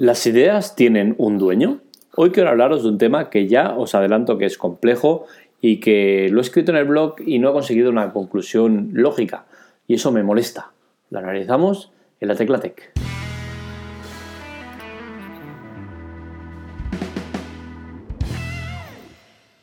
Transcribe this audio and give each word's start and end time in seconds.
¿Las 0.00 0.26
ideas 0.26 0.76
tienen 0.76 1.14
un 1.18 1.36
dueño? 1.36 1.82
Hoy 2.16 2.30
quiero 2.30 2.48
hablaros 2.48 2.84
de 2.84 2.88
un 2.88 2.96
tema 2.96 3.28
que 3.28 3.48
ya 3.48 3.76
os 3.76 3.94
adelanto 3.94 4.38
que 4.38 4.46
es 4.46 4.56
complejo 4.56 5.26
y 5.60 5.78
que 5.78 6.30
lo 6.30 6.38
he 6.38 6.40
escrito 6.40 6.72
en 6.72 6.78
el 6.78 6.86
blog 6.86 7.16
y 7.26 7.38
no 7.38 7.50
he 7.50 7.52
conseguido 7.52 7.90
una 7.90 8.10
conclusión 8.10 8.92
lógica. 8.94 9.44
Y 9.86 9.96
eso 9.96 10.10
me 10.10 10.22
molesta. 10.22 10.72
Lo 11.10 11.18
analizamos 11.18 11.92
en 12.18 12.28
la 12.28 12.34
Tecla 12.34 12.60
Tech. 12.60 12.94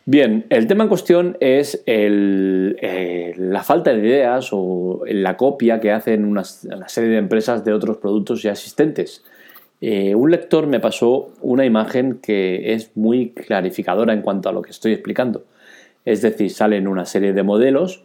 Bien, 0.06 0.46
el 0.52 0.68
tema 0.68 0.84
en 0.84 0.90
cuestión 0.90 1.38
es 1.40 1.82
eh, 1.88 3.34
la 3.38 3.64
falta 3.64 3.92
de 3.92 4.08
ideas 4.08 4.50
o 4.52 5.02
la 5.08 5.36
copia 5.36 5.80
que 5.80 5.92
hacen 5.92 6.26
una 6.26 6.44
serie 6.44 7.10
de 7.10 7.18
empresas 7.18 7.66
de 7.66 7.74
otros 7.74 7.98
productos 7.98 8.44
ya 8.44 8.52
existentes. 8.52 9.24
Eh, 9.80 10.16
un 10.16 10.32
lector 10.32 10.66
me 10.66 10.80
pasó 10.80 11.32
una 11.42 11.66
imagen 11.66 12.20
que 12.22 12.74
es 12.74 12.96
muy 12.96 13.30
clarificadora 13.30 14.14
en 14.14 14.22
cuanto 14.22 14.50
a 14.50 14.52
lo 14.52 14.62
que 14.62 14.72
estoy 14.72 14.94
explicando. 14.94 15.44
Es 16.06 16.22
decir, 16.22 16.50
salen 16.50 16.88
una 16.88 17.06
serie 17.06 17.34
de 17.34 17.44
modelos, 17.44 18.04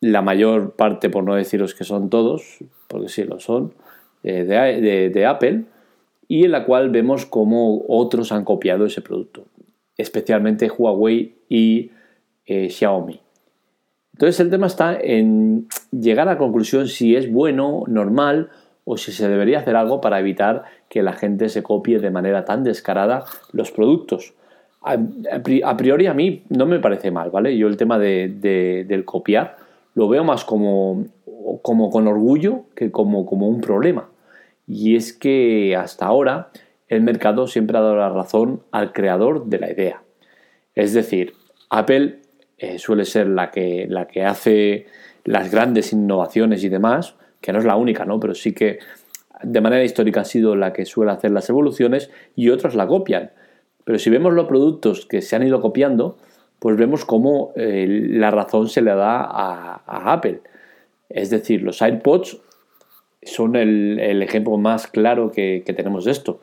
la 0.00 0.22
mayor 0.22 0.72
parte, 0.72 1.10
por 1.10 1.24
no 1.24 1.34
deciros 1.34 1.74
que 1.74 1.84
son 1.84 2.08
todos, 2.08 2.58
porque 2.86 3.08
sí 3.08 3.24
lo 3.24 3.40
son, 3.40 3.74
eh, 4.22 4.44
de, 4.44 5.26
Apple, 5.26 5.64
y 6.28 6.44
en 6.44 6.52
la 6.52 6.64
cual 6.64 6.90
vemos 6.90 7.26
cómo 7.26 7.84
otros 7.88 8.32
han 8.32 8.44
copiado 8.44 8.86
ese 8.86 9.02
producto, 9.02 9.44
especialmente 9.96 10.70
Huawei 10.70 11.34
y 11.48 11.90
eh, 12.46 12.70
Xiaomi. 12.70 13.20
Entonces 14.12 14.40
el 14.40 14.50
tema 14.50 14.66
está 14.66 14.98
en 15.00 15.68
llegar 15.92 16.28
a 16.28 16.32
la 16.32 16.38
conclusión 16.38 16.88
si 16.88 17.14
es 17.14 17.30
bueno, 17.30 17.84
normal 17.86 18.50
o 18.90 18.96
si 18.96 19.12
se 19.12 19.28
debería 19.28 19.58
hacer 19.58 19.76
algo 19.76 20.00
para 20.00 20.18
evitar 20.18 20.64
que 20.88 21.02
la 21.02 21.12
gente 21.12 21.50
se 21.50 21.62
copie 21.62 21.98
de 21.98 22.10
manera 22.10 22.46
tan 22.46 22.64
descarada 22.64 23.26
los 23.52 23.70
productos. 23.70 24.32
A, 24.80 25.76
priori 25.76 26.06
a 26.06 26.14
mí 26.14 26.44
no 26.48 26.64
me 26.64 26.78
parece 26.78 27.10
mal, 27.10 27.28
¿vale? 27.28 27.54
Yo 27.58 27.68
el 27.68 27.76
tema 27.76 27.98
de, 27.98 28.84
del 28.88 29.04
copiar 29.04 29.58
lo 29.92 30.08
veo 30.08 30.24
más 30.24 30.46
como, 30.46 31.04
como 31.60 31.90
con 31.90 32.08
orgullo 32.08 32.64
que 32.74 32.90
como, 32.90 33.26
como 33.26 33.46
un 33.46 33.60
problema. 33.60 34.08
Y 34.66 34.96
es 34.96 35.12
que 35.12 35.76
hasta 35.76 36.06
ahora 36.06 36.48
el 36.88 37.02
mercado 37.02 37.46
siempre 37.46 37.76
ha 37.76 37.82
dado 37.82 37.96
la 37.96 38.08
razón 38.08 38.62
al 38.70 38.94
creador 38.94 39.44
de 39.50 39.58
la 39.58 39.70
idea. 39.70 40.02
Es 40.74 40.94
decir, 40.94 41.34
Apple 41.68 42.20
eh, 42.56 42.78
suele 42.78 43.04
ser 43.04 43.26
la 43.26 43.50
que, 43.50 43.86
la 43.86 44.06
que 44.06 44.24
hace 44.24 44.86
las 45.24 45.50
grandes 45.50 45.92
innovaciones 45.92 46.64
y 46.64 46.70
demás, 46.70 47.16
que 47.40 47.52
no 47.52 47.58
es 47.58 47.64
la 47.64 47.76
única, 47.76 48.04
¿no? 48.04 48.20
Pero 48.20 48.34
sí 48.34 48.52
que 48.52 48.78
de 49.42 49.60
manera 49.60 49.84
histórica 49.84 50.22
ha 50.22 50.24
sido 50.24 50.56
la 50.56 50.72
que 50.72 50.84
suele 50.84 51.12
hacer 51.12 51.30
las 51.30 51.48
evoluciones 51.48 52.10
y 52.34 52.50
otras 52.50 52.74
la 52.74 52.86
copian. 52.86 53.30
Pero 53.84 53.98
si 53.98 54.10
vemos 54.10 54.34
los 54.34 54.46
productos 54.46 55.06
que 55.06 55.22
se 55.22 55.36
han 55.36 55.46
ido 55.46 55.60
copiando, 55.60 56.18
pues 56.58 56.76
vemos 56.76 57.04
cómo 57.04 57.52
eh, 57.56 57.86
la 57.88 58.30
razón 58.30 58.68
se 58.68 58.82
le 58.82 58.94
da 58.94 59.22
a, 59.22 60.12
Apple. 60.12 60.40
Es 61.08 61.30
decir, 61.30 61.62
los 61.62 61.80
AirPods 61.80 62.38
son 63.22 63.56
el, 63.56 64.22
ejemplo 64.22 64.56
más 64.58 64.86
claro 64.88 65.30
que, 65.30 65.62
tenemos 65.64 66.04
de 66.04 66.10
esto. 66.10 66.40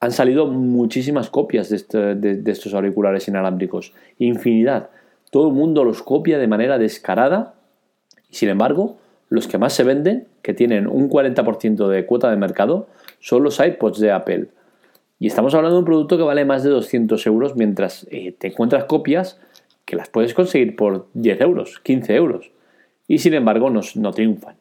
Han 0.00 0.12
salido 0.12 0.46
muchísimas 0.46 1.28
copias 1.28 1.72
este, 1.72 2.14
de 2.14 2.50
estos 2.50 2.72
auriculares 2.72 3.26
inalámbricos, 3.26 3.92
infinidad. 4.18 4.90
Todo 5.30 5.48
el 5.48 5.54
mundo 5.54 5.84
los 5.84 6.02
copia 6.02 6.38
de 6.38 6.46
manera 6.46 6.78
descarada 6.78 7.54
y 8.30 8.36
sin 8.36 8.48
embargo 8.48 8.98
los 9.28 9.46
que 9.46 9.58
más 9.58 9.72
se 9.72 9.84
venden, 9.84 10.26
que 10.42 10.54
tienen 10.54 10.86
un 10.86 11.08
40% 11.10 11.88
de 11.88 12.06
cuota 12.06 12.30
de 12.30 12.36
mercado, 12.36 12.88
son 13.20 13.42
los 13.42 13.60
iPods 13.60 14.00
de 14.00 14.12
Apple. 14.12 14.48
Y 15.18 15.26
estamos 15.26 15.54
hablando 15.54 15.76
de 15.76 15.80
un 15.80 15.84
producto 15.84 16.16
que 16.16 16.22
vale 16.22 16.44
más 16.44 16.62
de 16.62 16.70
200 16.70 17.26
euros, 17.26 17.56
mientras 17.56 18.06
eh, 18.10 18.32
te 18.38 18.48
encuentras 18.48 18.84
copias 18.84 19.38
que 19.84 19.96
las 19.96 20.08
puedes 20.08 20.34
conseguir 20.34 20.76
por 20.76 21.08
10 21.14 21.40
euros, 21.40 21.80
15 21.82 22.14
euros. 22.14 22.50
Y 23.06 23.18
sin 23.18 23.34
embargo 23.34 23.70
no, 23.70 23.80
no 23.96 24.12
triunfan. 24.12 24.56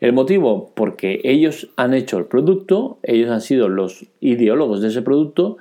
El 0.00 0.12
motivo, 0.12 0.72
porque 0.74 1.20
ellos 1.22 1.70
han 1.76 1.94
hecho 1.94 2.18
el 2.18 2.24
producto, 2.24 2.98
ellos 3.02 3.30
han 3.30 3.40
sido 3.40 3.68
los 3.68 4.06
ideólogos 4.20 4.82
de 4.82 4.88
ese 4.88 5.02
producto 5.02 5.58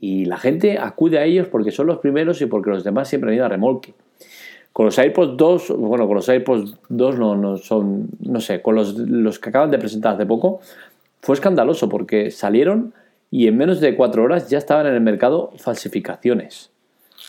y 0.00 0.24
la 0.24 0.38
gente 0.38 0.78
acude 0.78 1.18
a 1.18 1.24
ellos 1.24 1.48
porque 1.48 1.70
son 1.70 1.86
los 1.86 1.98
primeros 1.98 2.40
y 2.40 2.46
porque 2.46 2.70
los 2.70 2.82
demás 2.82 3.08
siempre 3.08 3.30
han 3.30 3.36
ido 3.36 3.44
a 3.44 3.48
remolque. 3.48 3.94
Con 4.72 4.86
los 4.86 4.98
AirPods 4.98 5.36
2, 5.36 5.76
bueno, 5.76 6.06
con 6.06 6.16
los 6.16 6.28
AirPods 6.28 6.76
2 6.88 7.18
no, 7.18 7.56
son, 7.58 8.08
no 8.20 8.40
sé, 8.40 8.62
con 8.62 8.74
los, 8.74 8.96
los 8.96 9.38
que 9.38 9.50
acaban 9.50 9.70
de 9.70 9.78
presentar 9.78 10.14
hace 10.14 10.24
poco, 10.24 10.60
fue 11.20 11.34
escandaloso 11.34 11.88
porque 11.88 12.30
salieron 12.30 12.94
y 13.30 13.46
en 13.48 13.56
menos 13.56 13.80
de 13.80 13.94
cuatro 13.96 14.22
horas 14.22 14.48
ya 14.50 14.58
estaban 14.58 14.86
en 14.86 14.94
el 14.94 15.00
mercado 15.00 15.52
falsificaciones. 15.56 16.70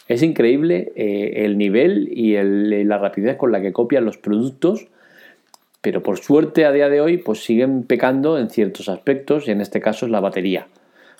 Es 0.07 0.21
increíble 0.21 0.91
eh, 0.95 1.45
el 1.45 1.57
nivel 1.57 2.09
y 2.11 2.35
la 2.83 2.97
rapidez 2.97 3.37
con 3.37 3.51
la 3.51 3.61
que 3.61 3.71
copian 3.71 4.03
los 4.03 4.17
productos, 4.17 4.87
pero 5.81 6.03
por 6.03 6.19
suerte 6.19 6.65
a 6.65 6.71
día 6.71 6.89
de 6.89 7.01
hoy 7.01 7.17
pues 7.17 7.43
siguen 7.43 7.83
pecando 7.83 8.37
en 8.37 8.49
ciertos 8.49 8.89
aspectos 8.89 9.47
y 9.47 9.51
en 9.51 9.61
este 9.61 9.79
caso 9.79 10.05
es 10.05 10.11
la 10.11 10.19
batería. 10.19 10.67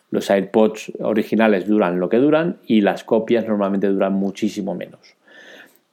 Los 0.09 0.29
AirPods 0.29 0.93
originales 0.99 1.67
duran 1.67 1.99
lo 1.99 2.09
que 2.09 2.17
duran 2.17 2.57
y 2.65 2.81
las 2.81 3.03
copias 3.03 3.47
normalmente 3.47 3.87
duran 3.87 4.13
muchísimo 4.13 4.75
menos. 4.75 5.15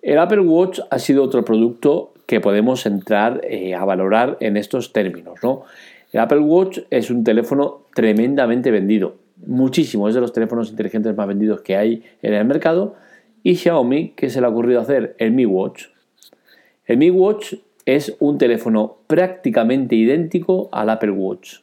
El 0.03 0.19
Apple 0.19 0.41
Watch 0.41 0.81
ha 0.89 0.99
sido 0.99 1.23
otro 1.23 1.45
producto 1.45 2.13
que 2.27 2.41
podemos 2.41 2.87
entrar 2.87 3.41
eh, 3.45 3.75
a 3.75 3.85
valorar 3.85 4.39
en 4.41 4.57
estos 4.57 4.93
términos. 4.93 5.41
¿no? 5.43 5.65
El 6.13 6.21
Apple 6.21 6.39
Watch 6.39 6.79
es 6.91 7.11
un 7.11 7.23
teléfono 7.25 7.83
tremendamente 7.95 8.71
vendido, 8.71 9.17
muchísimo, 9.47 10.09
es 10.09 10.15
de 10.15 10.21
los 10.21 10.33
teléfonos 10.33 10.71
inteligentes 10.71 11.17
más 11.17 11.29
vendidos 11.29 11.61
que 11.61 11.77
hay 11.77 12.03
en 12.23 12.35
el 12.35 12.45
mercado. 12.45 12.95
Y 13.43 13.57
Xiaomi, 13.57 14.11
¿qué 14.17 14.31
se 14.31 14.41
le 14.41 14.47
ha 14.47 14.51
ocurrido 14.51 14.81
hacer? 14.81 15.15
El 15.19 15.33
Mi 15.33 15.45
Watch. 15.45 15.87
El 16.87 16.99
Mi 16.99 17.11
Watch 17.11 17.55
es 17.85 18.17
un 18.21 18.39
teléfono 18.39 18.99
prácticamente 19.07 19.97
idéntico 19.97 20.69
al 20.73 20.91
Apple 20.91 21.13
Watch. 21.13 21.59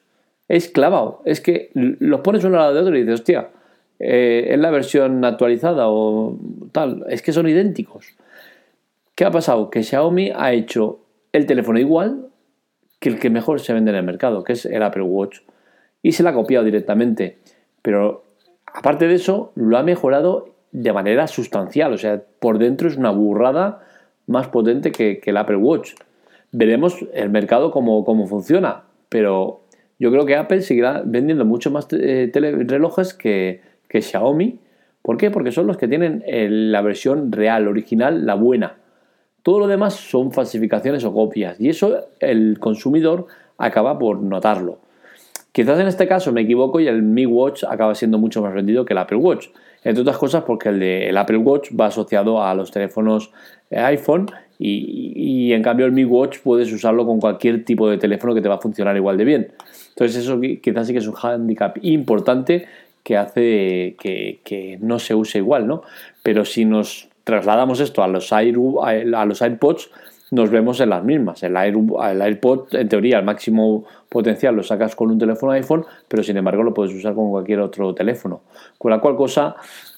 Es 0.48 0.70
clavado, 0.70 1.22
es 1.26 1.42
que 1.42 1.72
los 1.74 2.22
pones 2.22 2.44
uno 2.44 2.56
al 2.58 2.62
lado 2.62 2.74
de 2.76 2.82
otro 2.82 2.98
y 2.98 3.02
dices, 3.02 3.22
hostia, 3.22 3.50
eh, 4.00 4.48
es 4.52 4.60
la 4.60 4.70
versión 4.70 5.24
actualizada 5.26 5.90
o 5.90 6.38
tal, 6.72 7.06
es 7.10 7.22
que 7.22 7.34
son 7.34 7.48
idénticos. 7.48 8.06
¿Qué 9.18 9.26
ha 9.26 9.32
pasado? 9.32 9.72
Que 9.72 9.82
Xiaomi 9.82 10.32
ha 10.36 10.54
hecho 10.54 11.00
el 11.34 11.48
teléfono 11.48 11.80
igual 11.80 12.28
que 13.00 13.10
el 13.10 13.18
que 13.18 13.32
mejor 13.32 13.60
se 13.60 13.74
vende 13.74 13.90
en 13.90 13.98
el 13.98 14.04
mercado, 14.04 14.44
que 14.44 14.54
es 14.54 14.68
el 14.68 14.84
Apple 14.84 15.02
Watch, 15.02 15.40
y 16.04 16.12
se 16.12 16.22
la 16.22 16.30
ha 16.30 16.34
copiado 16.34 16.64
directamente. 16.64 17.40
Pero 17.82 18.22
aparte 18.72 19.08
de 19.08 19.16
eso, 19.16 19.54
lo 19.56 19.76
ha 19.80 19.82
mejorado 19.82 20.54
de 20.72 20.94
manera 20.94 21.26
sustancial, 21.26 21.94
o 21.94 21.98
sea, 21.98 22.22
por 22.40 22.60
dentro 22.60 22.88
es 22.88 22.96
una 22.96 23.10
burrada 23.10 23.84
más 24.28 24.50
potente 24.50 24.92
que, 24.92 25.20
el 25.26 25.38
Apple 25.38 25.58
Watch. 25.58 25.96
Veremos 26.52 27.04
el 27.12 27.32
mercado 27.32 27.72
cómo, 27.72 28.06
cómo, 28.06 28.28
funciona, 28.28 28.84
pero 29.10 29.62
yo 29.98 30.12
creo 30.12 30.28
que 30.28 30.36
Apple 30.36 30.62
seguirá 30.62 31.02
vendiendo 31.04 31.44
mucho 31.44 31.72
más 31.72 31.88
eh, 31.92 32.30
relojes 32.32 33.16
que, 33.16 33.62
que 33.90 34.04
Xiaomi. 34.04 34.60
¿Por 35.02 35.18
qué? 35.18 35.32
Porque 35.32 35.52
son 35.52 35.66
los 35.66 35.78
que 35.78 35.88
tienen 35.88 36.24
la 36.72 36.82
versión 36.82 37.32
real, 37.32 37.68
original, 37.68 38.24
la 38.28 38.36
buena. 38.36 38.76
Todo 39.48 39.60
lo 39.60 39.68
demás 39.68 39.94
son 39.94 40.34
falsificaciones 40.34 41.06
o 41.06 41.14
copias 41.14 41.58
y 41.58 41.70
eso 41.70 42.10
el 42.20 42.60
consumidor 42.60 43.28
acaba 43.58 43.98
por 43.98 44.22
notarlo. 44.22 44.80
Quizás 45.54 45.80
en 45.80 45.88
este 45.88 46.06
caso 46.06 46.34
me 46.34 46.42
equivoco 46.42 46.82
y 46.82 46.88
el 46.90 47.02
Mi 47.02 47.26
Watch 47.26 47.64
acaba 47.64 47.96
siendo 47.96 48.18
mucho 48.18 48.42
más 48.42 48.54
vendido 48.54 48.84
que 48.84 48.92
el 48.92 48.98
Apple 48.98 49.20
Watch. 49.20 49.48
Entre 49.86 50.02
otras 50.02 50.18
cosas 50.18 50.44
porque 50.44 50.68
el, 50.68 50.80
de, 50.82 51.18
Apple 51.18 51.38
Watch 51.38 51.70
va 51.80 51.86
asociado 51.86 52.44
a 52.44 52.54
los 52.56 52.72
teléfonos 52.72 53.32
eh, 53.70 53.80
iPhone 53.80 54.30
y, 54.60 55.54
en 55.54 55.64
cambio 55.64 55.86
el 55.86 55.94
Mi 55.94 56.04
Watch 56.04 56.40
puedes 56.44 56.70
usarlo 56.74 57.06
con 57.06 57.22
cualquier 57.22 57.64
tipo 57.64 57.90
de 57.90 57.98
teléfono 57.98 58.36
que 58.36 58.42
te 58.42 58.50
va 58.50 58.56
a 58.56 58.60
funcionar 58.60 58.98
igual 58.98 59.16
de 59.16 59.24
bien. 59.24 59.54
Entonces 59.92 60.26
eso 60.26 60.42
quizás 60.42 60.88
sí 60.88 60.92
que 60.92 61.00
es 61.00 61.08
un 61.08 61.16
handicap 61.16 61.78
importante 61.84 62.66
que 63.02 63.16
hace 63.16 63.96
que, 63.98 64.42
que 64.44 64.78
no 64.82 65.00
se 65.00 65.16
use 65.16 65.38
igual, 65.38 65.68
¿no? 65.68 65.84
Pero 66.22 66.44
si 66.44 66.66
nos 66.66 67.08
trasladamos 67.28 67.82
esto 67.82 68.04
a 68.04 68.08
los, 68.08 68.32
Air, 68.32 68.56
a 69.14 69.26
los 69.26 69.42
AirPods, 69.42 69.92
nos 70.32 70.50
vemos 70.50 70.80
en 70.80 70.92
las 70.92 71.04
mismas. 71.04 71.44
El, 71.44 71.58
Air, 71.58 71.76
el 71.76 72.22
AirPod, 72.22 72.74
en 72.74 72.88
teoría, 72.88 73.20
el 73.20 73.26
máximo 73.26 73.84
potencial 74.08 74.56
lo 74.56 74.64
sacas 74.64 74.96
con 74.96 75.12
un 75.12 75.20
teléfono 75.20 75.52
iPhone, 75.52 75.84
pero 76.08 76.24
sin 76.24 76.38
embargo 76.38 76.64
lo 76.64 76.74
puedes 76.74 76.96
usar 76.96 77.16
con 77.16 77.30
cualquier 77.30 77.60
otro 77.60 77.94
teléfono. 77.94 78.44
Con 78.78 78.92
la 78.92 79.00
cual 79.00 79.18
cosa 79.18 79.58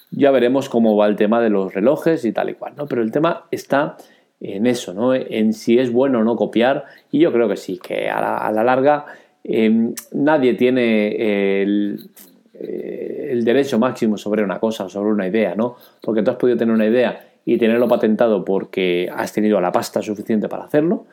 ya 0.10 0.32
veremos 0.32 0.70
cómo 0.70 0.98
va 0.98 1.06
el 1.06 1.16
tema 1.16 1.40
de 1.40 1.52
los 1.52 1.72
relojes 1.72 2.26
y 2.26 2.32
tal 2.32 2.50
y 2.50 2.56
cual, 2.56 2.74
¿no? 2.76 2.88
Pero 2.88 3.04
el 3.04 3.12
tema 3.12 3.46
está 3.52 3.96
en 4.42 4.66
eso, 4.66 4.96
¿no? 4.96 5.14
En 5.14 5.54
si 5.54 5.78
es 5.78 5.94
bueno 5.94 6.22
o 6.22 6.24
no 6.24 6.36
copiar, 6.36 6.86
y 7.12 7.20
yo 7.20 7.32
creo 7.32 7.48
que 7.48 7.58
sí, 7.58 7.78
que 7.78 8.10
a 8.10 8.52
la, 8.52 8.64
larga 8.64 9.06
em, 9.44 9.94
nadie 10.14 10.56
tiene 10.56 11.62
el, 11.62 12.10
eh, 12.56 12.99
el 13.32 13.44
derecho 13.44 13.80
máximo 13.80 14.18
sobre 14.18 14.44
una 14.44 14.60
cosa, 14.60 14.90
sobre 14.90 15.12
una 15.12 15.28
idea, 15.28 15.56
¿no? 15.56 15.76
Porque 16.02 16.24
tú 16.24 16.32
has 16.32 16.38
podido 16.38 16.58
tener 16.58 16.74
una 16.74 16.86
idea 16.86 17.28
y 17.46 17.58
tenerlo 17.58 17.88
patentado 17.88 18.44
porque 18.46 19.10
has 19.14 19.34
tenido 19.34 19.60
la 19.62 19.72
pasta 19.72 20.02
suficiente 20.02 20.48
para 20.50 20.66
hacerlo 20.66 21.06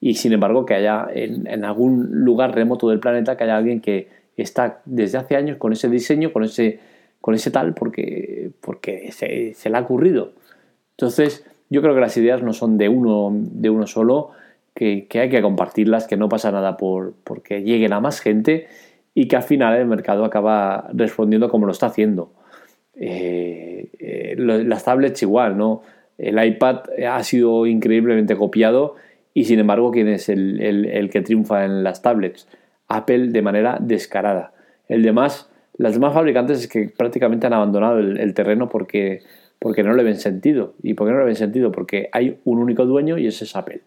y 0.00 0.14
sin 0.14 0.32
embargo 0.32 0.64
que 0.64 0.74
haya 0.74 1.08
en, 1.12 1.64
algún 1.64 2.24
lugar 2.24 2.54
remoto 2.54 2.88
del 2.88 3.00
planeta 3.00 3.36
que 3.36 3.44
haya 3.44 3.56
alguien 3.56 3.80
que 3.80 4.08
está 4.42 4.80
desde 4.84 5.18
hace 5.18 5.36
años 5.36 5.56
con 5.58 5.72
ese 5.72 5.88
diseño, 5.88 6.32
con 6.32 6.44
ese, 6.44 6.80
con 7.20 7.34
ese 7.34 7.50
tal, 7.50 7.74
porque, 7.74 8.50
porque 8.60 9.12
se, 9.12 9.70
le 9.70 9.76
ha 9.76 9.80
ocurrido. 9.80 10.32
Entonces, 10.92 11.46
yo 11.68 11.82
creo 11.82 11.94
que 11.94 12.00
las 12.00 12.16
ideas 12.16 12.42
no 12.42 12.52
son 12.52 12.78
de 12.78 12.88
uno, 12.88 13.30
de 13.32 13.70
uno 13.70 13.86
solo, 13.86 14.30
que, 14.74 15.06
hay 15.12 15.28
que 15.28 15.42
compartirlas, 15.42 16.06
que 16.06 16.16
no 16.16 16.28
pasa 16.28 16.50
nada 16.50 16.76
por 16.76 17.14
porque 17.24 17.62
lleguen 17.62 17.92
a 17.92 18.00
más 18.00 18.20
gente 18.20 18.68
y 19.14 19.28
que 19.28 19.36
al 19.36 19.42
final 19.42 19.76
el 19.76 19.86
mercado 19.86 20.24
acaba 20.24 20.88
respondiendo 20.92 21.48
como 21.48 21.66
lo 21.66 21.72
está 21.72 21.86
haciendo. 21.86 22.32
Eh, 22.94 23.90
eh, 23.98 24.34
las 24.36 24.84
tablets 24.84 25.22
igual, 25.22 25.56
¿no? 25.56 25.82
El 26.18 26.42
iPad 26.44 26.80
ha 27.08 27.22
sido 27.22 27.66
increíblemente 27.66 28.36
copiado 28.36 28.96
y 29.32 29.44
sin 29.44 29.58
embargo, 29.58 29.90
¿quién 29.90 30.08
es 30.08 30.28
el, 30.28 31.08
que 31.10 31.22
triunfa 31.22 31.64
en 31.64 31.82
las 31.82 32.02
tablets? 32.02 32.46
Apple 32.88 33.28
de 33.28 33.42
manera 33.42 33.78
descarada. 33.80 34.52
El 34.88 35.02
demás, 35.02 35.50
las 35.76 35.94
demás 35.94 36.12
fabricantes 36.12 36.60
es 36.60 36.68
que 36.68 36.90
prácticamente 36.96 37.46
han 37.46 37.52
abandonado 37.52 37.98
el, 37.98 38.34
terreno 38.34 38.68
porque, 38.68 39.22
porque 39.58 39.82
no 39.82 39.94
le 39.94 40.02
ven 40.02 40.16
sentido. 40.16 40.74
¿Y 40.82 40.94
por 40.94 41.06
qué 41.06 41.12
no 41.14 41.20
le 41.20 41.26
ven 41.26 41.36
sentido? 41.36 41.72
Porque 41.72 42.08
hay 42.12 42.38
un 42.44 42.58
único 42.58 42.84
dueño 42.84 43.16
y 43.16 43.28
ese 43.28 43.44
es 43.44 43.56
Apple. 43.56 43.80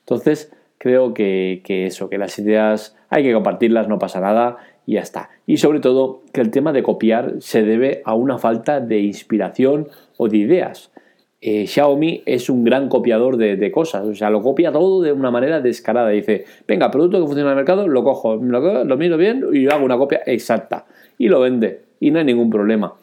Entonces, 0.00 0.52
creo 0.78 1.14
que, 1.14 1.62
que 1.64 1.86
eso, 1.86 2.08
que 2.08 2.18
las 2.18 2.38
ideas 2.38 2.96
hay 3.08 3.24
que 3.24 3.32
compartirlas, 3.32 3.88
no 3.88 3.98
pasa 3.98 4.20
nada 4.20 4.58
y 4.86 4.94
ya 4.94 5.00
está. 5.00 5.30
Y 5.46 5.58
sobre 5.58 5.80
todo 5.80 6.22
que 6.32 6.40
el 6.40 6.50
tema 6.50 6.72
de 6.72 6.82
copiar 6.82 7.34
se 7.40 7.62
debe 7.62 8.02
a 8.04 8.14
una 8.14 8.38
falta 8.38 8.80
de 8.80 9.00
inspiración 9.00 9.88
o 10.16 10.28
de 10.28 10.38
ideas. 10.38 10.90
Eh, 11.42 11.66
Xiaomi 11.66 12.22
es 12.26 12.50
un 12.50 12.64
gran 12.64 12.90
copiador 12.90 13.38
de, 13.38 13.72
cosas, 13.72 14.06
o 14.06 14.14
sea, 14.14 14.28
lo 14.28 14.42
copia 14.42 14.70
todo 14.70 15.00
de 15.00 15.12
una 15.12 15.30
manera 15.30 15.60
descarada. 15.60 16.10
Dice, 16.10 16.44
venga, 16.68 16.90
producto 16.90 17.18
que 17.18 17.26
funciona 17.26 17.50
en 17.50 17.52
el 17.52 17.56
mercado, 17.56 17.88
lo 17.88 18.04
cojo, 18.04 18.36
lo, 18.36 18.96
miro 18.98 19.16
bien 19.16 19.46
y 19.52 19.66
hago 19.68 19.84
una 19.84 19.96
copia 19.96 20.20
exacta. 20.26 20.86
Y 21.16 21.28
lo 21.28 21.40
vende, 21.40 21.80
y 21.98 22.10
no 22.10 22.18
hay 22.18 22.26
ningún 22.26 22.50
problema. 22.50 22.94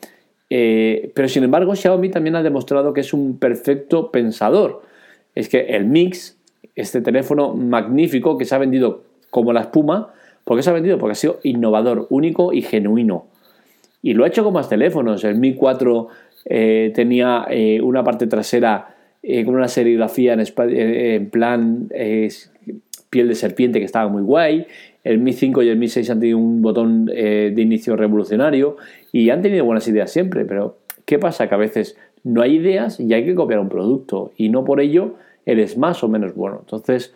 Eh, 0.49 1.11
pero 1.15 1.27
sin 1.27 1.43
embargo, 1.43 1.75
Xiaomi 1.75 2.09
también 2.09 2.35
ha 2.35 2.43
demostrado 2.43 2.93
que 2.93 3.01
es 3.01 3.11
un 3.11 3.39
perfecto 3.39 4.11
pensador. 4.11 4.83
Es 5.33 5.49
que 5.49 5.61
el 5.75 5.85
Mix, 5.85 6.37
este 6.75 7.01
teléfono 7.01 7.55
magnífico 7.55 8.37
que 8.37 8.45
se 8.45 8.53
ha 8.53 8.59
vendido 8.59 9.03
como 9.31 9.51
la 9.51 9.61
espuma, 9.61 10.13
¿por 10.47 10.57
qué 10.57 10.63
se 10.63 10.69
ha 10.69 10.73
vendido? 10.73 10.97
Porque 10.97 11.11
ha 11.11 11.15
sido 11.15 11.39
innovador, 11.43 12.07
único 12.09 12.53
y 12.53 12.61
genuino. 12.61 13.25
Y 14.01 14.13
lo 14.13 14.23
ha 14.23 14.27
hecho 14.29 14.45
con 14.45 14.53
más 14.53 14.69
teléfonos. 14.69 15.25
El 15.25 15.35
Mi 15.35 15.53
4 15.53 16.07
eh, 16.45 16.91
tenía 16.95 17.45
eh, 17.49 17.81
una 17.81 18.03
parte 18.03 18.27
trasera 18.27 18.95
eh, 19.21 19.43
con 19.43 19.55
una 19.55 19.67
serigrafía 19.67 20.33
en, 20.33 21.29
plan 21.29 21.89
piel 23.09 23.27
de 23.27 23.35
serpiente 23.35 23.79
que 23.79 23.85
estaba 23.85 24.09
muy 24.09 24.21
guay. 24.21 24.65
El 25.03 25.19
Mi 25.19 25.33
5 25.33 25.63
y 25.63 25.69
el 25.69 25.77
Mi 25.77 25.89
6 25.89 26.09
han 26.11 26.19
tenido 26.21 26.37
un 26.37 26.61
botón 26.61 27.05
de 27.07 27.53
inicio 27.57 27.97
revolucionario 27.97 28.77
y 29.11 29.29
han 29.29 29.41
tenido 29.41 29.65
buenas 29.65 29.85
ideas 29.89 30.11
siempre, 30.11 30.45
pero 30.45 30.77
¿qué 31.05 31.19
pasa? 31.19 31.49
Que 31.49 31.55
a 31.55 31.57
veces 31.57 31.97
no 32.23 32.41
hay 32.41 32.55
ideas 32.55 33.01
y 33.01 33.13
hay 33.13 33.25
que 33.25 33.35
copiar 33.35 33.59
un 33.59 33.69
producto 33.69 34.31
y 34.37 34.47
no 34.47 34.63
por 34.63 34.79
ello 34.79 35.15
eres 35.45 35.77
más 35.77 36.03
o 36.03 36.07
menos 36.07 36.35
bueno. 36.35 36.59
Entonces, 36.61 37.13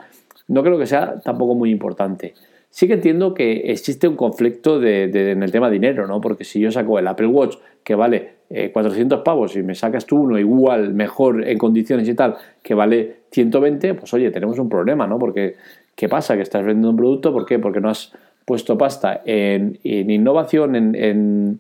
no 0.47 0.63
creo 0.63 0.77
que 0.77 0.85
sea 0.85 1.21
tampoco 1.21 1.55
muy 1.55 1.69
importante. 1.71 2.33
Sí 2.71 2.87
que 2.87 2.93
entiendo 2.93 3.33
que 3.33 3.71
existe 3.71 4.07
un 4.07 4.15
conflicto 4.15 4.81
en 4.81 5.43
el 5.43 5.51
tema 5.51 5.69
dinero, 5.69 6.07
¿no? 6.07 6.21
Porque 6.21 6.45
si 6.45 6.61
yo 6.61 6.71
saco 6.71 6.97
el 6.97 7.07
Apple 7.07 7.27
Watch 7.27 7.57
que 7.83 7.95
vale 7.95 8.35
400 8.71 9.19
eh, 9.19 9.21
pavos 9.25 9.55
y 9.57 9.61
me 9.61 9.75
sacas 9.75 10.05
tú 10.05 10.21
uno 10.21 10.39
igual, 10.39 10.93
mejor 10.93 11.45
en 11.45 11.57
condiciones 11.57 12.07
y 12.07 12.13
tal, 12.13 12.37
que 12.63 12.73
vale 12.73 13.17
120, 13.31 13.93
pues 13.95 14.13
oye, 14.13 14.31
tenemos 14.31 14.57
un 14.57 14.69
problema, 14.69 15.05
¿no? 15.05 15.19
Porque, 15.19 15.55
¿qué 15.95 16.07
pasa? 16.07 16.37
Que 16.37 16.43
estás 16.43 16.63
vendiendo 16.63 16.91
un 16.91 16.95
producto, 16.95 17.33
¿por 17.33 17.45
qué? 17.45 17.59
Porque 17.59 17.81
no 17.81 17.89
has 17.89 18.13
puesto 18.45 18.77
pasta 18.77 19.21
en, 19.25 19.77
innovación, 19.83 20.95
en, 20.95 21.59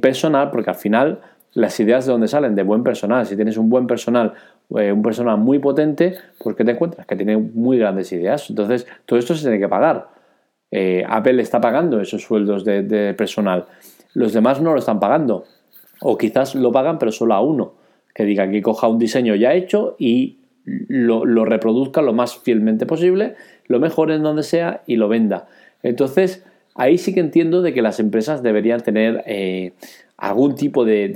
personal, 0.00 0.50
porque 0.50 0.70
al 0.70 0.76
final 0.76 1.20
las 1.54 1.78
ideas 1.78 2.06
de 2.06 2.12
dónde 2.12 2.26
salen, 2.26 2.56
de 2.56 2.64
buen 2.64 2.82
personal. 2.82 3.24
Si 3.24 3.36
tienes 3.36 3.56
un 3.56 3.70
buen 3.70 3.86
personal, 3.86 4.34
eh, 4.76 4.90
un 4.90 5.02
personal 5.02 5.38
muy 5.38 5.60
potente, 5.60 6.14
pues 6.38 6.56
¿qué 6.56 6.64
te 6.64 6.72
encuentras? 6.72 7.06
Que 7.06 7.14
tiene 7.14 7.36
muy 7.36 7.78
grandes 7.78 8.12
ideas. 8.12 8.50
Entonces, 8.50 8.86
todo 9.06 9.16
esto 9.16 9.34
se 9.36 9.42
tiene 9.42 9.60
que 9.60 9.68
pagar. 9.68 10.19
Eh, 10.70 11.04
Apple 11.08 11.42
está 11.42 11.60
pagando 11.60 12.00
esos 12.00 12.22
sueldos 12.22 12.64
de, 12.64 13.14
personal. 13.14 13.66
Los 14.14 14.32
demás 14.32 14.60
no 14.60 14.72
lo 14.72 14.78
están 14.78 15.00
pagando. 15.00 15.44
O 16.00 16.16
quizás 16.16 16.54
lo 16.54 16.72
pagan, 16.72 16.98
pero 16.98 17.12
solo 17.12 17.34
a 17.34 17.40
uno. 17.40 17.74
Que 18.14 18.24
diga 18.24 18.50
que 18.50 18.62
coja 18.62 18.88
un 18.88 18.98
diseño 18.98 19.34
ya 19.34 19.54
hecho 19.54 19.96
y 19.98 20.38
lo, 20.64 21.44
reproduzca 21.44 22.02
lo 22.02 22.12
más 22.12 22.38
fielmente 22.38 22.86
posible, 22.86 23.34
lo 23.66 23.80
mejor 23.80 24.10
en 24.10 24.22
donde 24.22 24.42
sea 24.42 24.82
y 24.86 24.96
lo 24.96 25.08
venda. 25.08 25.48
Entonces, 25.82 26.44
ahí 26.74 26.98
sí 26.98 27.14
que 27.14 27.20
entiendo 27.20 27.62
de 27.62 27.72
que 27.72 27.82
las 27.82 28.00
empresas 28.00 28.42
deberían 28.42 28.80
tener 28.80 29.22
eh, 29.26 29.72
algún 30.16 30.54
tipo 30.54 30.84
de, 30.84 31.08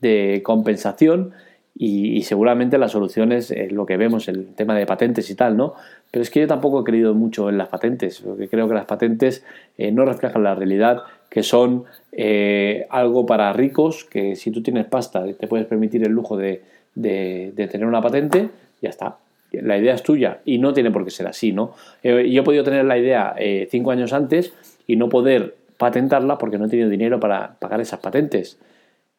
de 0.00 0.42
compensación 0.42 1.32
y, 1.76 2.22
seguramente 2.22 2.78
la 2.78 2.88
solución 2.88 3.32
es 3.32 3.52
lo 3.72 3.84
que 3.84 3.96
vemos, 3.96 4.28
el 4.28 4.54
tema 4.54 4.76
de 4.76 4.86
patentes 4.86 5.28
y 5.30 5.34
tal, 5.34 5.56
¿no? 5.56 5.74
Pero 6.14 6.22
es 6.22 6.30
que 6.30 6.38
yo 6.38 6.46
tampoco 6.46 6.80
he 6.80 6.84
creído 6.84 7.12
mucho 7.12 7.48
en 7.48 7.58
las 7.58 7.66
patentes, 7.66 8.20
porque 8.20 8.48
creo 8.48 8.68
que 8.68 8.74
las 8.74 8.84
patentes 8.84 9.44
eh, 9.76 9.90
no 9.90 10.04
reflejan 10.04 10.44
la 10.44 10.54
realidad, 10.54 11.02
que 11.28 11.42
son 11.42 11.86
eh, 12.12 12.86
algo 12.88 13.26
para 13.26 13.52
ricos, 13.52 14.04
que 14.04 14.36
si 14.36 14.52
tú 14.52 14.62
tienes 14.62 14.86
pasta 14.86 15.24
te 15.32 15.48
puedes 15.48 15.66
permitir 15.66 16.04
el 16.04 16.12
lujo 16.12 16.36
de, 16.36 16.62
tener 16.94 17.84
una 17.84 18.00
patente, 18.00 18.48
ya 18.80 18.90
está. 18.90 19.16
La 19.50 19.76
idea 19.76 19.92
es 19.92 20.04
tuya 20.04 20.38
y 20.44 20.58
no 20.58 20.72
tiene 20.72 20.92
por 20.92 21.04
qué 21.04 21.10
ser 21.10 21.26
así, 21.26 21.50
¿no? 21.50 21.74
Eh, 22.04 22.30
yo 22.30 22.42
he 22.42 22.44
podido 22.44 22.62
tener 22.62 22.84
la 22.84 22.96
idea 22.96 23.34
cinco 23.68 23.90
años 23.90 24.12
antes 24.12 24.52
y 24.86 24.94
no 24.94 25.08
poder 25.08 25.56
patentarla 25.78 26.38
porque 26.38 26.58
no 26.58 26.66
he 26.66 26.68
tenido 26.68 26.90
dinero 26.90 27.18
para 27.18 27.56
pagar 27.58 27.80
esas 27.80 27.98
patentes. 27.98 28.56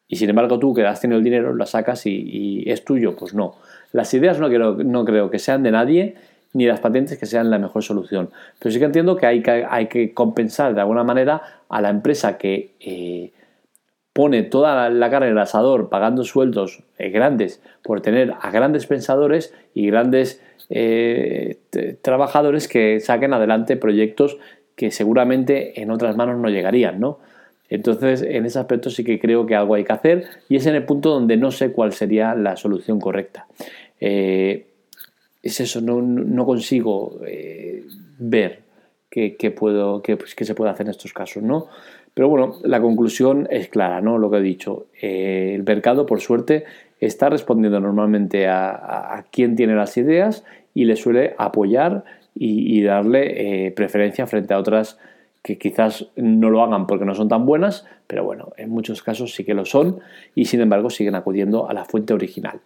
Y 0.08 0.16
sin 0.16 0.30
embargo 0.30 0.58
tú 0.58 0.72
que 0.72 0.86
has 0.86 1.02
tenido 1.02 1.18
el 1.18 1.24
dinero, 1.24 1.54
la 1.54 1.66
sacas 1.66 2.06
y, 2.06 2.64
es 2.66 2.86
tuyo. 2.86 3.16
Pues 3.16 3.34
no. 3.34 3.56
Las 3.92 4.14
ideas 4.14 4.40
no, 4.40 4.48
quiero, 4.48 4.76
no 4.76 5.04
creo 5.04 5.30
que 5.30 5.38
sean 5.38 5.62
de 5.62 5.72
nadie, 5.72 6.14
ni 6.56 6.64
las 6.64 6.80
patentes 6.80 7.18
que 7.18 7.26
sean 7.26 7.50
la 7.50 7.58
mejor 7.58 7.82
solución. 7.82 8.30
Pero 8.58 8.72
sí 8.72 8.78
que 8.78 8.86
entiendo 8.86 9.16
que 9.16 9.26
hay 9.26 9.42
que, 9.88 10.14
compensar 10.14 10.74
de 10.74 10.80
alguna 10.80 11.04
manera 11.04 11.42
a 11.68 11.82
la 11.82 11.90
empresa 11.90 12.38
que 12.38 12.70
eh, 12.80 13.32
pone 14.14 14.42
toda 14.42 14.88
la, 14.88 15.10
cara 15.10 15.26
en 15.26 15.32
el 15.32 15.38
asador 15.38 15.90
pagando 15.90 16.24
sueldos 16.24 16.82
eh, 16.96 17.10
grandes 17.10 17.62
por 17.82 18.00
tener 18.00 18.32
a 18.40 18.50
grandes 18.50 18.86
pensadores 18.86 19.52
y 19.74 19.88
grandes 19.88 20.42
eh, 20.70 21.58
trabajadores 22.00 22.68
que 22.68 23.00
saquen 23.00 23.34
adelante 23.34 23.76
proyectos 23.76 24.38
que 24.76 24.90
seguramente 24.90 25.82
en 25.82 25.90
otras 25.90 26.16
manos 26.16 26.38
no 26.38 26.48
llegarían, 26.48 27.00
¿no? 27.00 27.18
Entonces, 27.68 28.22
en 28.22 28.46
ese 28.46 28.58
aspecto 28.58 28.88
sí 28.88 29.04
que 29.04 29.18
creo 29.18 29.44
que 29.44 29.56
algo 29.56 29.74
hay 29.74 29.84
que 29.84 29.92
hacer 29.92 30.24
y 30.48 30.56
es 30.56 30.66
en 30.66 30.76
el 30.76 30.84
punto 30.84 31.10
donde 31.10 31.36
no 31.36 31.50
sé 31.50 31.72
cuál 31.72 31.92
sería 31.92 32.34
la 32.34 32.56
solución 32.56 32.98
correcta. 32.98 33.46
Es 35.46 35.60
eso, 35.60 35.80
no, 35.80 36.44
consigo 36.44 37.20
eh, 37.26 37.84
ver 38.18 38.60
qué, 39.10 39.54
puedo, 39.56 40.02
pues, 40.02 40.34
se 40.36 40.54
puede 40.54 40.70
hacer 40.70 40.86
en 40.86 40.90
estos 40.90 41.12
casos, 41.12 41.42
¿no? 41.42 41.68
Pero 42.12 42.28
bueno, 42.28 42.56
la 42.64 42.80
conclusión 42.80 43.46
es 43.50 43.68
clara, 43.68 44.00
¿no? 44.00 44.18
Lo 44.18 44.30
que 44.30 44.38
he 44.38 44.42
dicho. 44.42 44.86
Eh, 45.00 45.52
el 45.54 45.64
mercado, 45.64 46.06
por 46.06 46.20
suerte, 46.20 46.64
está 47.00 47.28
respondiendo 47.28 47.78
normalmente 47.80 48.48
a, 48.48 49.24
quien 49.30 49.54
tiene 49.54 49.74
las 49.74 49.96
ideas 49.96 50.44
y 50.74 50.84
le 50.84 50.96
suele 50.96 51.34
apoyar 51.38 52.04
y, 52.34 52.82
darle 52.82 53.72
preferencia 53.74 54.26
frente 54.26 54.52
a 54.52 54.58
otras 54.58 54.98
que 55.42 55.58
quizás 55.58 56.08
no 56.16 56.50
lo 56.50 56.62
hagan 56.62 56.86
porque 56.86 57.04
no 57.04 57.14
son 57.14 57.28
tan 57.28 57.46
buenas, 57.46 57.86
pero 58.06 58.24
bueno, 58.24 58.52
en 58.56 58.68
muchos 58.68 59.02
casos 59.02 59.34
sí 59.34 59.44
que 59.44 59.54
lo 59.54 59.64
son 59.64 60.00
y 60.34 60.46
sin 60.46 60.60
embargo 60.60 60.90
siguen 60.90 61.14
acudiendo 61.14 61.70
a 61.70 61.72
la 61.72 61.84
fuente 61.84 62.12
original. 62.12 62.60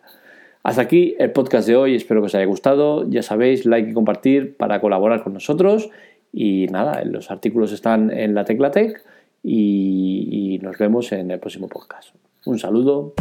Hasta 0.62 0.83
aquí 0.83 1.14
el 1.19 1.33
podcast 1.33 1.67
de 1.67 1.76
hoy, 1.76 1.95
espero 1.95 2.21
que 2.21 2.26
os 2.26 2.35
haya 2.35 2.45
gustado, 2.45 3.09
ya 3.09 3.23
sabéis, 3.23 3.64
like 3.64 3.90
y 3.90 3.95
compartir 3.95 4.57
para 4.57 4.81
colaborar 4.81 5.23
con 5.23 5.33
nosotros 5.33 5.88
y 6.33 6.67
nada, 6.67 7.02
los 7.05 7.31
artículos 7.31 7.73
están 7.73 8.11
en 8.11 8.35
la 8.35 8.45
Teclatec 8.45 9.02
y, 9.43 10.29
y 10.31 10.59
nos 10.59 10.76
vemos 10.76 11.12
en 11.12 11.31
el 11.31 11.40
próximo 11.40 11.67
podcast. 11.67 12.14
Un 12.45 12.59
saludo. 12.59 13.14